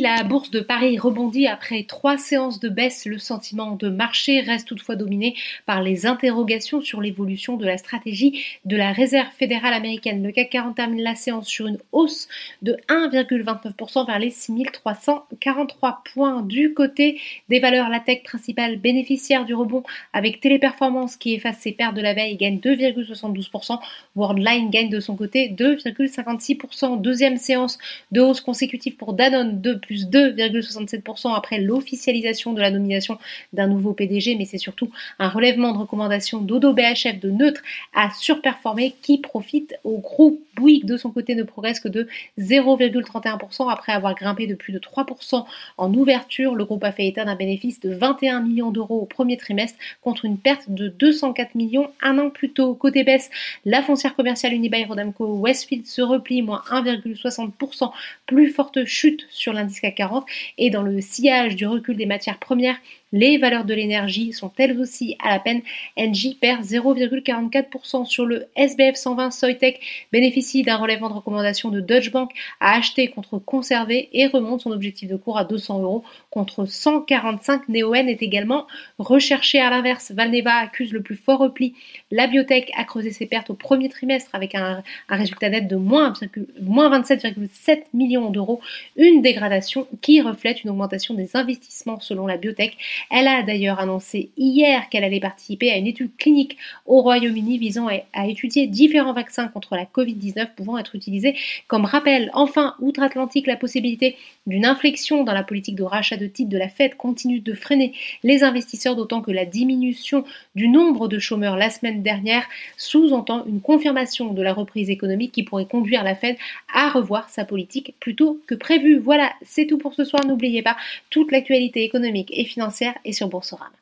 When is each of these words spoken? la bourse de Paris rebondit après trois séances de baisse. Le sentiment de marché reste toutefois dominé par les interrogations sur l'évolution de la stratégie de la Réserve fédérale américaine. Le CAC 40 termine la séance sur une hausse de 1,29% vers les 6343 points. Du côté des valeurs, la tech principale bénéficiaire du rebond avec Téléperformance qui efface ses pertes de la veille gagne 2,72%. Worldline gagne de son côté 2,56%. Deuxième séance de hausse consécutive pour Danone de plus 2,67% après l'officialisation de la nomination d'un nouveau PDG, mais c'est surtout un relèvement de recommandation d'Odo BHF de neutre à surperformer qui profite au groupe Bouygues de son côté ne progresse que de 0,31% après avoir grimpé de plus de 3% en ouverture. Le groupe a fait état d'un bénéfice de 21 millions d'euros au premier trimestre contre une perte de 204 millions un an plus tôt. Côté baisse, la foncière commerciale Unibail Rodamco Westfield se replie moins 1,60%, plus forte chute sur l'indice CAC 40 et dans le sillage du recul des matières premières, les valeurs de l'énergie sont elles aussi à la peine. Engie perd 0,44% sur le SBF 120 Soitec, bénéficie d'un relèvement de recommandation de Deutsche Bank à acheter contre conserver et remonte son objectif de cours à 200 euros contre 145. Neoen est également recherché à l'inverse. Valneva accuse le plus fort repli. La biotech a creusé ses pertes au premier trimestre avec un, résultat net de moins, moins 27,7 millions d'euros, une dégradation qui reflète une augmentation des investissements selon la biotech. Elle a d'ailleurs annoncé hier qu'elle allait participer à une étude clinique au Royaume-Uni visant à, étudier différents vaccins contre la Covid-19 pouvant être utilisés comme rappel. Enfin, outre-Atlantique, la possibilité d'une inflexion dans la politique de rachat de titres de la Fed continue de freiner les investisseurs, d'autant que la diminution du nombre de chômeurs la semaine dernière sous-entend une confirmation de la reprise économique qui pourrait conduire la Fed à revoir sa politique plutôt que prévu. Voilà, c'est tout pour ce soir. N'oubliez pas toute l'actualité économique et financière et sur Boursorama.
la 0.00 0.22
bourse 0.24 0.50
de 0.50 0.60
Paris 0.60 0.98
rebondit 0.98 1.46
après 1.46 1.84
trois 1.84 2.16
séances 2.16 2.58
de 2.58 2.68
baisse. 2.68 3.04
Le 3.04 3.18
sentiment 3.18 3.76
de 3.76 3.88
marché 3.88 4.40
reste 4.40 4.68
toutefois 4.68 4.96
dominé 4.96 5.34
par 5.66 5.82
les 5.82 6.06
interrogations 6.06 6.80
sur 6.80 7.00
l'évolution 7.02 7.56
de 7.56 7.66
la 7.66 7.76
stratégie 7.76 8.44
de 8.64 8.76
la 8.76 8.92
Réserve 8.92 9.28
fédérale 9.38 9.74
américaine. 9.74 10.22
Le 10.22 10.32
CAC 10.32 10.50
40 10.50 10.76
termine 10.76 11.02
la 11.02 11.14
séance 11.14 11.48
sur 11.48 11.66
une 11.66 11.78
hausse 11.92 12.28
de 12.62 12.76
1,29% 12.88 14.06
vers 14.06 14.18
les 14.18 14.30
6343 14.30 16.02
points. 16.14 16.42
Du 16.42 16.72
côté 16.72 17.20
des 17.48 17.60
valeurs, 17.60 17.90
la 17.90 18.00
tech 18.00 18.22
principale 18.22 18.78
bénéficiaire 18.78 19.44
du 19.44 19.54
rebond 19.54 19.82
avec 20.12 20.40
Téléperformance 20.40 21.16
qui 21.16 21.34
efface 21.34 21.58
ses 21.58 21.72
pertes 21.72 21.94
de 21.94 22.00
la 22.00 22.14
veille 22.14 22.36
gagne 22.36 22.58
2,72%. 22.58 23.78
Worldline 24.16 24.70
gagne 24.70 24.88
de 24.88 25.00
son 25.00 25.16
côté 25.16 25.50
2,56%. 25.50 27.00
Deuxième 27.00 27.36
séance 27.36 27.78
de 28.12 28.20
hausse 28.20 28.40
consécutive 28.40 28.96
pour 28.96 29.12
Danone 29.12 29.60
de 29.60 29.74
plus 29.90 30.06
2,67% 30.06 31.34
après 31.34 31.58
l'officialisation 31.58 32.52
de 32.52 32.60
la 32.60 32.70
nomination 32.70 33.18
d'un 33.52 33.66
nouveau 33.66 33.92
PDG, 33.92 34.36
mais 34.36 34.44
c'est 34.44 34.56
surtout 34.56 34.88
un 35.18 35.28
relèvement 35.28 35.72
de 35.72 35.78
recommandation 35.78 36.40
d'Odo 36.40 36.72
BHF 36.72 37.18
de 37.18 37.28
neutre 37.28 37.60
à 37.92 38.10
surperformer 38.12 38.94
qui 39.02 39.18
profite 39.18 39.74
au 39.82 39.98
groupe 39.98 40.40
Bouygues 40.54 40.84
de 40.84 40.96
son 40.96 41.10
côté 41.10 41.34
ne 41.34 41.42
progresse 41.42 41.80
que 41.80 41.88
de 41.88 42.06
0,31% 42.38 43.68
après 43.68 43.92
avoir 43.92 44.14
grimpé 44.14 44.46
de 44.46 44.54
plus 44.54 44.72
de 44.72 44.78
3% 44.78 45.44
en 45.78 45.94
ouverture. 45.94 46.54
Le 46.54 46.64
groupe 46.64 46.84
a 46.84 46.92
fait 46.92 47.06
état 47.06 47.24
d'un 47.24 47.34
bénéfice 47.34 47.80
de 47.80 47.92
21 47.92 48.40
millions 48.42 48.70
d'euros 48.70 49.00
au 49.00 49.06
premier 49.06 49.36
trimestre 49.36 49.78
contre 50.02 50.24
une 50.24 50.38
perte 50.38 50.68
de 50.68 50.88
204 50.88 51.54
millions 51.56 51.90
un 52.00 52.18
an 52.18 52.30
plus 52.30 52.50
tôt. 52.50 52.74
Côté 52.74 53.02
baisse, 53.02 53.30
la 53.64 53.82
foncière 53.82 54.14
commerciale 54.14 54.52
Unibail 54.52 54.84
Rodamco 54.84 55.24
Westfield 55.38 55.86
se 55.86 56.02
replie 56.02 56.42
moins 56.42 56.62
1,60%, 56.70 57.90
plus 58.26 58.50
forte 58.50 58.84
chute 58.84 59.26
sur 59.30 59.52
l'indice 59.52 59.79
CAC 59.80 59.94
40 59.96 60.26
et 60.58 60.70
dans 60.70 60.82
le 60.82 61.00
sillage 61.00 61.56
du 61.56 61.66
recul 61.66 61.96
des 61.96 62.06
matières 62.06 62.38
premières, 62.38 62.76
les 63.12 63.38
valeurs 63.38 63.64
de 63.64 63.74
l'énergie 63.74 64.32
sont 64.32 64.52
elles 64.58 64.78
aussi 64.78 65.16
à 65.20 65.30
la 65.30 65.40
peine. 65.40 65.62
Engie 65.98 66.36
perd 66.40 66.62
0,44% 66.62 68.06
sur 68.06 68.26
le 68.26 68.46
SBF 68.56 68.96
120 68.96 69.30
Soitec, 69.30 69.80
bénéficie 70.12 70.62
d'un 70.62 70.76
relèvement 70.76 71.08
de 71.08 71.14
recommandation 71.14 71.70
de 71.70 71.80
Deutsche 71.80 72.12
Bank 72.12 72.30
à 72.60 72.76
acheter 72.76 73.08
contre 73.08 73.38
conserver 73.38 74.08
et 74.12 74.26
remonte 74.26 74.62
son 74.62 74.70
objectif 74.70 75.08
de 75.08 75.16
cours 75.16 75.38
à 75.38 75.44
200 75.44 75.82
euros 75.82 76.04
contre 76.30 76.66
145. 76.66 77.68
Neoen 77.68 78.08
est 78.08 78.22
également 78.22 78.66
recherché 78.98 79.60
à 79.60 79.70
l'inverse. 79.70 80.12
Valneva 80.12 80.54
accuse 80.54 80.92
le 80.92 81.02
plus 81.02 81.16
fort 81.16 81.40
repli. 81.40 81.74
La 82.10 82.26
biotech 82.26 82.70
a 82.76 82.84
creusé 82.84 83.10
ses 83.10 83.26
pertes 83.26 83.50
au 83.50 83.54
premier 83.54 83.88
trimestre 83.88 84.30
avec 84.34 84.54
un, 84.54 84.82
résultat 85.08 85.48
net 85.48 85.66
de 85.66 85.76
moins, 85.76 86.12
moins 86.60 87.00
27,7 87.00 87.82
millions 87.94 88.30
d'euros, 88.30 88.60
une 88.96 89.22
dégradation 89.22 89.86
qui 90.00 90.20
reflète 90.20 90.62
une 90.64 90.70
augmentation 90.70 91.14
des 91.14 91.36
investissements 91.36 92.00
selon 92.00 92.26
la 92.26 92.36
biotech. 92.36 92.76
Elle 93.10 93.28
a 93.28 93.42
d'ailleurs 93.42 93.80
annoncé 93.80 94.30
hier 94.36 94.88
qu'elle 94.88 95.04
allait 95.04 95.20
participer 95.20 95.70
à 95.70 95.76
une 95.76 95.86
étude 95.86 96.16
clinique 96.16 96.56
au 96.86 97.02
Royaume-Uni 97.02 97.58
visant 97.58 97.88
à, 97.88 98.26
étudier 98.26 98.66
différents 98.66 99.12
vaccins 99.12 99.48
contre 99.48 99.76
la 99.76 99.84
Covid-19 99.84 100.54
pouvant 100.56 100.78
être 100.78 100.94
utilisés 100.94 101.36
comme 101.68 101.84
rappel. 101.84 102.30
Enfin, 102.34 102.74
outre-Atlantique, 102.80 103.46
la 103.46 103.56
possibilité 103.56 104.16
d'une 104.46 104.64
inflexion 104.64 105.24
dans 105.24 105.32
la 105.32 105.42
politique 105.42 105.76
de 105.76 105.82
rachat 105.82 106.16
de 106.16 106.26
titres 106.26 106.50
de 106.50 106.58
la 106.58 106.68
Fed 106.68 106.96
continue 106.96 107.40
de 107.40 107.54
freiner 107.54 107.92
les 108.22 108.44
investisseurs, 108.44 108.96
d'autant 108.96 109.22
que 109.22 109.30
la 109.30 109.44
diminution 109.44 110.24
du 110.54 110.68
nombre 110.68 111.08
de 111.08 111.18
chômeurs 111.18 111.56
la 111.56 111.70
semaine 111.70 112.02
dernière 112.02 112.46
sous-entend 112.76 113.44
une 113.46 113.60
confirmation 113.60 114.32
de 114.32 114.42
la 114.42 114.52
reprise 114.52 114.90
économique 114.90 115.32
qui 115.32 115.42
pourrait 115.42 115.66
conduire 115.66 116.04
la 116.04 116.14
Fed 116.14 116.36
à 116.72 116.90
revoir 116.90 117.28
sa 117.30 117.44
politique 117.44 117.94
plutôt 118.00 118.40
que 118.46 118.54
prévu. 118.54 118.98
Voilà, 118.98 119.32
c'est 119.42 119.66
tout 119.66 119.78
pour 119.78 119.94
ce 119.94 120.04
soir. 120.04 120.24
N'oubliez 120.26 120.62
pas 120.62 120.76
toute 121.10 121.32
l'actualité 121.32 121.84
économique 121.84 122.30
et 122.32 122.44
financière 122.44 122.89
et 123.04 123.12
sur 123.12 123.28
Boursorama. 123.28 123.76